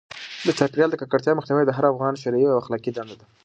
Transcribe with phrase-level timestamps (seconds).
[0.45, 3.25] د چاپیریال د ککړتیا مخنیوی د هر افغان شرعي او اخلاقي دنده ده.